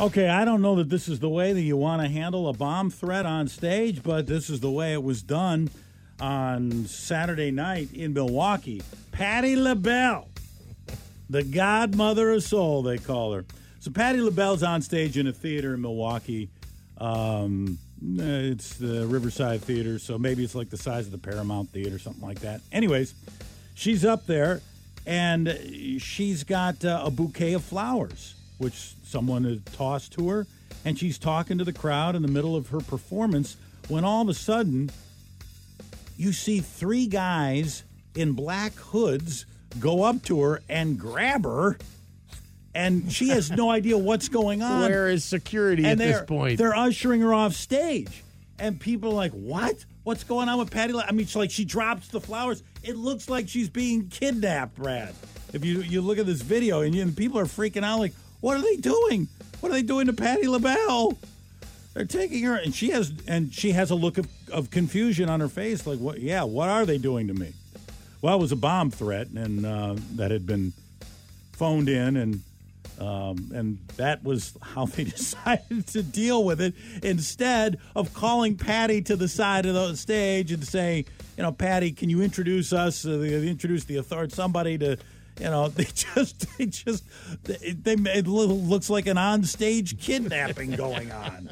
Okay, 0.00 0.28
I 0.28 0.44
don't 0.44 0.62
know 0.62 0.76
that 0.76 0.88
this 0.88 1.08
is 1.08 1.18
the 1.18 1.28
way 1.28 1.52
that 1.52 1.60
you 1.60 1.76
want 1.76 2.02
to 2.02 2.08
handle 2.08 2.48
a 2.48 2.52
bomb 2.52 2.88
threat 2.88 3.26
on 3.26 3.48
stage, 3.48 4.00
but 4.04 4.28
this 4.28 4.48
is 4.48 4.60
the 4.60 4.70
way 4.70 4.92
it 4.92 5.02
was 5.02 5.22
done 5.22 5.70
on 6.20 6.86
Saturday 6.86 7.50
night 7.50 7.92
in 7.92 8.12
Milwaukee. 8.14 8.80
Patti 9.10 9.56
LaBelle, 9.56 10.28
the 11.28 11.42
godmother 11.42 12.30
of 12.30 12.44
soul, 12.44 12.82
they 12.82 12.98
call 12.98 13.32
her. 13.32 13.44
So 13.80 13.90
Patti 13.90 14.20
LaBelle's 14.20 14.62
on 14.62 14.82
stage 14.82 15.18
in 15.18 15.26
a 15.26 15.32
theater 15.32 15.74
in 15.74 15.80
Milwaukee. 15.80 16.48
Um, 16.98 17.76
it's 18.00 18.76
the 18.76 19.04
Riverside 19.04 19.62
Theater, 19.62 19.98
so 19.98 20.16
maybe 20.16 20.44
it's 20.44 20.54
like 20.54 20.70
the 20.70 20.76
size 20.76 21.06
of 21.06 21.12
the 21.12 21.18
Paramount 21.18 21.70
Theater, 21.70 21.98
something 21.98 22.22
like 22.22 22.38
that. 22.40 22.60
Anyways, 22.70 23.14
she's 23.74 24.04
up 24.04 24.26
there 24.26 24.60
and 25.06 25.48
she's 25.98 26.44
got 26.44 26.84
uh, 26.84 27.02
a 27.04 27.10
bouquet 27.10 27.54
of 27.54 27.64
flowers, 27.64 28.36
which 28.58 28.94
someone 29.04 29.44
had 29.44 29.64
tossed 29.66 30.12
to 30.12 30.28
her, 30.28 30.46
and 30.84 30.98
she's 30.98 31.18
talking 31.18 31.58
to 31.58 31.64
the 31.64 31.72
crowd 31.72 32.14
in 32.14 32.22
the 32.22 32.28
middle 32.28 32.56
of 32.56 32.68
her 32.68 32.80
performance 32.80 33.56
when 33.88 34.04
all 34.04 34.22
of 34.22 34.28
a 34.28 34.34
sudden 34.34 34.90
you 36.16 36.32
see 36.32 36.60
three 36.60 37.06
guys 37.06 37.84
in 38.14 38.32
black 38.32 38.74
hoods 38.74 39.46
go 39.78 40.02
up 40.02 40.22
to 40.24 40.40
her 40.40 40.62
and 40.68 40.98
grab 40.98 41.44
her 41.44 41.78
and 42.74 43.12
she 43.12 43.28
has 43.30 43.50
no 43.50 43.70
idea 43.78 43.98
what's 43.98 44.28
going 44.28 44.62
on. 44.62 44.82
Where 44.82 45.08
is 45.08 45.24
security 45.24 45.84
and 45.84 46.00
at 46.00 46.06
this 46.06 46.22
point? 46.22 46.58
They're 46.58 46.76
ushering 46.76 47.20
her 47.20 47.34
off 47.34 47.54
stage, 47.54 48.22
and 48.58 48.78
people 48.78 49.10
are 49.10 49.14
like, 49.14 49.32
"What? 49.32 49.84
What's 50.04 50.24
going 50.24 50.48
on 50.48 50.58
with 50.58 50.70
Patti?" 50.70 50.94
I 50.94 51.10
mean, 51.12 51.26
she's 51.26 51.36
like 51.36 51.50
she 51.50 51.64
drops 51.64 52.08
the 52.08 52.20
flowers. 52.20 52.62
It 52.82 52.96
looks 52.96 53.28
like 53.28 53.48
she's 53.48 53.68
being 53.68 54.08
kidnapped, 54.08 54.76
Brad. 54.76 55.14
If 55.52 55.64
you 55.64 55.80
you 55.80 56.00
look 56.00 56.18
at 56.18 56.26
this 56.26 56.40
video, 56.40 56.82
and, 56.82 56.94
you, 56.94 57.02
and 57.02 57.16
people 57.16 57.38
are 57.38 57.46
freaking 57.46 57.82
out, 57.82 57.98
like, 57.98 58.12
"What 58.40 58.56
are 58.56 58.62
they 58.62 58.76
doing? 58.76 59.28
What 59.60 59.70
are 59.70 59.74
they 59.74 59.82
doing 59.82 60.06
to 60.06 60.12
Patti 60.12 60.46
LaBelle?" 60.48 61.18
They're 61.94 62.04
taking 62.04 62.44
her, 62.44 62.54
and 62.54 62.74
she 62.74 62.90
has 62.90 63.12
and 63.26 63.52
she 63.52 63.72
has 63.72 63.90
a 63.90 63.94
look 63.94 64.18
of, 64.18 64.28
of 64.52 64.70
confusion 64.70 65.28
on 65.28 65.40
her 65.40 65.48
face, 65.48 65.86
like, 65.86 65.98
"What? 65.98 66.20
Yeah, 66.20 66.44
what 66.44 66.68
are 66.68 66.86
they 66.86 66.98
doing 66.98 67.28
to 67.28 67.34
me?" 67.34 67.52
Well, 68.20 68.36
it 68.36 68.40
was 68.40 68.52
a 68.52 68.56
bomb 68.56 68.90
threat, 68.90 69.28
and 69.28 69.64
uh, 69.64 69.96
that 70.16 70.30
had 70.30 70.46
been 70.46 70.72
phoned 71.52 71.88
in, 71.88 72.16
and 72.16 72.42
um, 73.00 73.50
and 73.54 73.78
that 73.96 74.24
was 74.24 74.56
how 74.60 74.86
they 74.86 75.04
decided 75.16 75.86
to 75.88 76.02
deal 76.02 76.44
with 76.44 76.60
it 76.60 76.74
instead 77.02 77.78
of 77.94 78.12
calling 78.12 78.56
Patti 78.56 79.02
to 79.02 79.16
the 79.16 79.28
side 79.28 79.66
of 79.66 79.74
the 79.74 79.96
stage 79.96 80.50
and 80.52 80.66
saying, 80.66 81.04
you 81.36 81.42
know, 81.42 81.52
Patti, 81.52 81.92
can 81.92 82.10
you 82.10 82.22
introduce 82.22 82.72
us? 82.72 83.06
Uh, 83.06 83.20
introduce 83.20 83.84
the 83.84 83.96
authority, 83.96 84.34
somebody 84.34 84.76
to, 84.78 84.96
you 85.38 85.46
know, 85.46 85.68
they 85.68 85.84
just, 85.84 86.58
they 86.58 86.66
just, 86.66 87.04
they, 87.44 87.72
they 87.72 87.92
it 88.12 88.26
looks 88.26 88.90
like 88.90 89.06
an 89.06 89.16
onstage 89.16 89.98
kidnapping 90.00 90.72
going 90.72 91.10
on. 91.12 91.50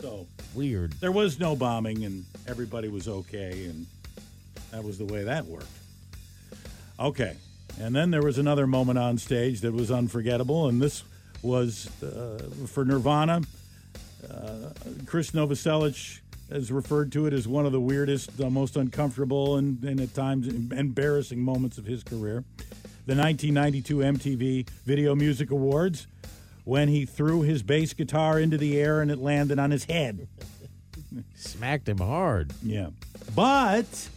So 0.00 0.26
weird. 0.54 0.92
There 0.94 1.12
was 1.12 1.38
no 1.38 1.54
bombing, 1.56 2.04
and 2.04 2.24
everybody 2.46 2.88
was 2.88 3.06
okay, 3.06 3.66
and 3.66 3.86
that 4.70 4.82
was 4.82 4.98
the 4.98 5.04
way 5.04 5.24
that 5.24 5.44
worked. 5.46 5.66
Okay. 6.98 7.36
And 7.78 7.94
then 7.94 8.10
there 8.10 8.22
was 8.22 8.38
another 8.38 8.66
moment 8.66 8.98
on 8.98 9.18
stage 9.18 9.60
that 9.60 9.72
was 9.72 9.90
unforgettable, 9.90 10.68
and 10.68 10.80
this 10.80 11.02
was 11.42 11.88
uh, 12.02 12.48
for 12.66 12.84
Nirvana. 12.84 13.42
Uh, 14.28 14.70
Chris 15.06 15.30
Novoselic 15.30 16.20
has 16.50 16.70
referred 16.72 17.12
to 17.12 17.26
it 17.26 17.32
as 17.32 17.46
one 17.46 17.64
of 17.64 17.72
the 17.72 17.80
weirdest, 17.80 18.40
uh, 18.40 18.50
most 18.50 18.76
uncomfortable, 18.76 19.56
and, 19.56 19.82
and 19.84 20.00
at 20.00 20.14
times 20.14 20.48
embarrassing 20.48 21.40
moments 21.40 21.78
of 21.78 21.86
his 21.86 22.02
career. 22.02 22.44
The 23.06 23.16
1992 23.16 23.96
MTV 23.96 24.68
Video 24.84 25.14
Music 25.14 25.50
Awards, 25.50 26.06
when 26.64 26.88
he 26.88 27.06
threw 27.06 27.42
his 27.42 27.62
bass 27.62 27.92
guitar 27.92 28.38
into 28.38 28.56
the 28.56 28.78
air 28.78 29.00
and 29.00 29.10
it 29.10 29.18
landed 29.18 29.58
on 29.58 29.70
his 29.70 29.84
head. 29.84 30.28
Smacked 31.34 31.88
him 31.88 31.98
hard. 31.98 32.52
Yeah. 32.62 32.90
But 33.34 34.08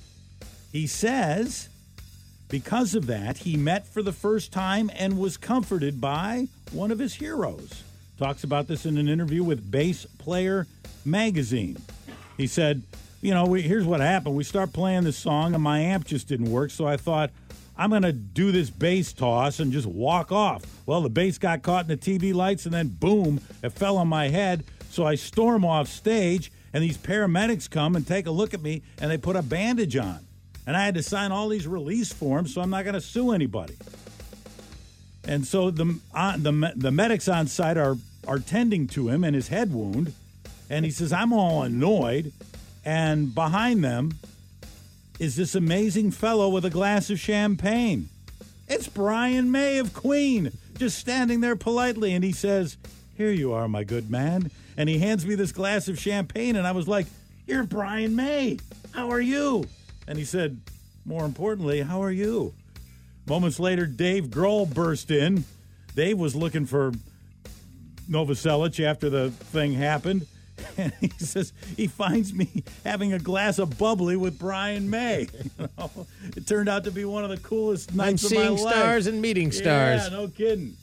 he 0.72 0.86
says 0.88 1.70
because 2.54 2.94
of 2.94 3.08
that, 3.08 3.38
he 3.38 3.58
met 3.58 3.88
for 3.88 4.04
the 4.04 4.12
first 4.12 4.52
time 4.52 4.92
and 4.96 5.18
was 5.18 5.38
comforted 5.38 6.00
by 6.00 6.48
one 6.72 6.92
of 6.92 7.00
his 7.00 7.16
heroes. 7.16 7.82
Talks 8.20 8.44
about 8.44 8.68
this 8.68 8.86
in 8.86 9.00
an 9.00 9.10
interview 9.10 9.44
with 9.44 9.72
Bass 9.72 10.06
Player 10.20 10.68
magazine. 11.04 11.78
He 12.38 12.46
said, 12.46 12.84
You 13.22 13.34
know, 13.34 13.46
we, 13.46 13.64
here's 13.64 13.86
what 13.86 14.02
happened. 14.02 14.36
We 14.36 14.44
start 14.44 14.72
playing 14.72 15.04
this 15.04 15.18
song, 15.18 15.56
and 15.56 15.64
my 15.64 15.80
amp 15.80 16.06
just 16.06 16.28
didn't 16.28 16.52
work, 16.52 16.70
so 16.70 16.86
I 16.86 16.96
thought, 16.96 17.32
I'm 17.78 17.90
going 17.90 18.04
to 18.04 18.14
do 18.14 18.52
this 18.52 18.70
bass 18.70 19.14
toss 19.14 19.60
and 19.60 19.72
just 19.72 19.88
walk 19.88 20.32
off. 20.32 20.64
Well, 20.86 21.02
the 21.02 21.10
bass 21.10 21.38
got 21.38 21.64
caught 21.64 21.90
in 21.90 21.90
the 21.90 21.98
TV 21.98 22.34
lights, 22.34 22.66
and 22.66 22.74
then 22.74 22.90
boom, 22.90 23.42
it 23.64 23.72
fell 23.72 23.98
on 23.98 24.08
my 24.08 24.30
head. 24.30 24.64
So 24.90 25.06
I 25.06 25.16
storm 25.16 25.66
off 25.66 25.88
stage, 25.88 26.52
and 26.72 26.84
these 26.84 26.98
paramedics 26.98 27.70
come 27.70 27.96
and 27.96 28.06
take 28.06 28.28
a 28.28 28.32
look 28.32 28.54
at 28.54 28.62
me, 28.62 28.84
and 29.00 29.10
they 29.10 29.18
put 29.18 29.36
a 29.36 29.42
bandage 29.42 29.96
on 29.96 30.20
and 30.66 30.78
I 30.78 30.86
had 30.86 30.96
to 30.96 31.04
sign 31.04 31.32
all 31.32 31.50
these 31.50 31.68
release 31.68 32.12
forms, 32.12 32.54
so 32.54 32.62
I'm 32.62 32.70
not 32.70 32.84
going 32.84 32.94
to 32.94 33.02
sue 33.02 33.32
anybody. 33.32 33.76
And 35.26 35.46
so 35.46 35.72
the 35.72 36.00
uh, 36.14 36.38
the 36.38 36.74
the 36.76 36.92
medics 36.92 37.28
on 37.28 37.48
site 37.48 37.78
are 37.78 37.98
are 38.28 38.40
tending 38.40 38.88
to 38.88 39.10
him 39.10 39.24
and 39.24 39.36
his 39.36 39.48
head 39.48 39.74
wound, 39.74 40.14
and 40.70 40.84
he 40.84 40.92
says, 40.92 41.14
"I'm 41.14 41.32
all 41.32 41.64
annoyed," 41.64 42.34
and 42.84 43.34
behind 43.34 43.84
them 43.84 44.18
is 45.24 45.38
this 45.38 45.56
amazing 45.56 46.12
fellow 46.12 46.50
with 46.50 46.66
a 46.66 46.70
glass 46.70 47.10
of 47.10 47.18
champagne. 47.18 48.10
It's 48.68 48.90
Brian 48.90 49.52
May 49.52 49.78
of 49.78 49.94
Queen, 49.94 50.52
just 50.78 51.00
standing 51.00 51.40
there 51.40 51.56
politely, 51.56 52.14
and 52.14 52.26
he 52.26 52.34
says, 52.34 52.76
"Here 53.16 53.32
you 53.32 53.54
are, 53.54 53.70
my 53.70 53.86
good 53.86 54.12
man," 54.12 54.52
and 54.76 54.90
he 54.90 55.00
hands 55.00 55.26
me 55.26 55.36
this 55.36 55.54
glass 55.54 55.88
of 55.88 55.98
champagne, 55.98 56.58
and 56.58 56.68
I 56.68 56.72
was 56.72 56.90
like, 56.90 57.08
"You're 57.48 57.64
Brian 57.64 58.18
May. 58.18 58.60
How 58.92 59.10
are 59.12 59.22
you?" 59.22 59.66
And 60.08 60.18
he 60.18 60.26
said, 60.26 60.60
More 61.06 61.26
importantly, 61.26 61.82
how 61.82 62.02
are 62.02 62.12
you? 62.12 62.54
Moments 63.26 63.60
later, 63.60 63.86
Dave 63.86 64.28
Grohl 64.28 64.74
burst 64.74 65.12
in. 65.12 65.46
Dave 65.96 66.18
was 66.18 66.36
looking 66.36 66.66
for 66.66 66.92
Novoselic 68.10 68.84
after 68.84 69.10
the 69.10 69.32
thing 69.32 69.74
happened. 69.74 70.28
And 70.78 70.94
he 71.02 71.10
says 71.20 71.54
he 71.76 71.88
finds 71.88 72.34
me 72.34 72.64
having 72.84 73.14
a 73.14 73.20
glass 73.20 73.60
of 73.60 73.78
bubbly 73.78 74.16
with 74.16 74.38
Brian 74.40 74.90
May. 74.90 75.28
You 75.60 75.70
know, 75.78 76.08
it 76.36 76.48
turned 76.48 76.68
out 76.70 76.84
to 76.86 76.92
be 76.92 77.06
one 77.06 77.24
of 77.24 77.30
the 77.30 77.38
coolest 77.38 77.94
nights 77.94 78.24
I'm 78.24 78.32
of 78.32 78.38
my 78.38 78.46
seeing 78.48 78.58
life. 78.64 78.74
stars 78.76 79.08
and 79.08 79.22
meeting 79.22 79.52
stars. 79.52 80.04
Yeah, 80.04 80.10
no 80.10 80.28
kidding. 80.28 80.76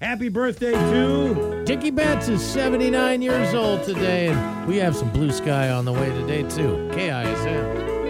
Happy 0.00 0.28
birthday 0.28 0.72
to 0.72 1.64
Dickey 1.64 1.90
Betts 1.90 2.28
is 2.28 2.44
79 2.44 3.22
years 3.22 3.54
old 3.54 3.84
today, 3.84 4.28
and 4.28 4.66
we 4.68 4.76
have 4.76 4.94
some 4.94 5.10
blue 5.10 5.30
sky 5.30 5.70
on 5.70 5.84
the 5.84 5.92
way 5.92 6.10
today, 6.10 6.42
too. 6.42 6.88
KISM. 6.92 8.03